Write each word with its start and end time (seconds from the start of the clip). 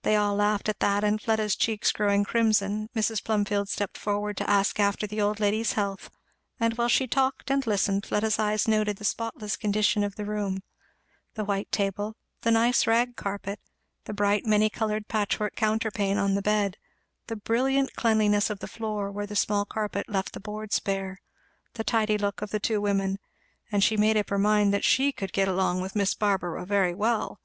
They 0.00 0.16
all 0.16 0.34
laughed 0.34 0.70
at 0.70 0.78
that, 0.80 1.04
and 1.04 1.20
Fleda's 1.20 1.54
cheeks 1.56 1.92
growing 1.92 2.24
crimson, 2.24 2.88
Mrs. 2.96 3.22
Plumfield 3.22 3.68
stepped 3.68 3.98
forward 3.98 4.38
to 4.38 4.48
ask 4.48 4.80
after 4.80 5.06
the 5.06 5.20
old 5.20 5.40
lady's 5.40 5.72
health; 5.74 6.08
and 6.58 6.72
while 6.78 6.88
she 6.88 7.06
talked 7.06 7.50
and 7.50 7.66
listened 7.66 8.06
Fleda's 8.06 8.38
eyes 8.38 8.66
noted 8.66 8.96
the 8.96 9.04
spotless 9.04 9.58
condition 9.58 10.02
of 10.04 10.16
the 10.16 10.24
room 10.24 10.62
the 11.34 11.44
white 11.44 11.70
table, 11.70 12.16
the 12.40 12.50
nice 12.50 12.86
rag 12.86 13.14
carpet, 13.14 13.60
the 14.04 14.14
bright 14.14 14.46
many 14.46 14.70
coloured 14.70 15.06
patch 15.06 15.38
work 15.38 15.54
counterpane 15.54 16.16
on 16.16 16.34
the 16.34 16.40
bed, 16.40 16.78
the 17.26 17.36
brilliant 17.36 17.94
cleanliness 17.94 18.48
of 18.48 18.60
the 18.60 18.66
floor 18.66 19.10
where 19.12 19.26
the 19.26 19.36
small 19.36 19.66
carpet 19.66 20.08
left 20.08 20.32
the 20.32 20.40
boards 20.40 20.80
bare, 20.80 21.20
the 21.74 21.84
tidy 21.84 22.16
look 22.16 22.40
of 22.40 22.52
the 22.52 22.58
two 22.58 22.80
women; 22.80 23.18
and 23.70 23.84
she 23.84 23.98
made 23.98 24.16
up 24.16 24.30
her 24.30 24.38
mind 24.38 24.72
that 24.72 24.82
she 24.82 25.12
could 25.12 25.30
get 25.34 25.46
along 25.46 25.82
with 25.82 25.94
Miss 25.94 26.14
Barbara 26.14 26.64
very 26.64 26.94
well. 26.94 27.38